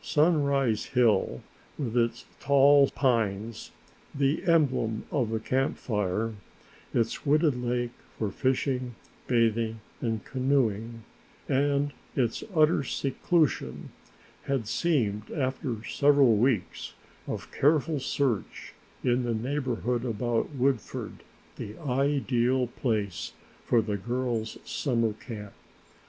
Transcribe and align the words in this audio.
Sunrise 0.00 0.84
Hill, 0.84 1.40
with 1.76 1.96
its 1.96 2.24
tall 2.38 2.88
pines 2.90 3.72
the 4.14 4.44
emblem 4.44 5.06
of 5.10 5.30
the 5.30 5.40
Camp 5.40 5.76
Fire 5.76 6.34
its 6.94 7.26
wooded 7.26 7.56
lake 7.60 7.90
for 8.16 8.30
fishing, 8.30 8.94
bathing 9.26 9.80
and 10.00 10.24
canoeing, 10.24 11.02
and 11.48 11.92
its 12.14 12.44
utter 12.54 12.84
seclusion, 12.84 13.90
had 14.44 14.68
seemed, 14.68 15.32
after 15.32 15.82
several 15.82 16.36
weeks 16.36 16.92
of 17.26 17.50
careful 17.50 17.98
search 17.98 18.74
in 19.02 19.24
the 19.24 19.34
neighborhood 19.34 20.04
about 20.04 20.54
Woodford, 20.54 21.24
the 21.56 21.76
ideal 21.78 22.68
place 22.68 23.32
for 23.66 23.82
the 23.82 23.96
girls' 23.96 24.58
summer 24.64 25.12
camp. 25.14 25.54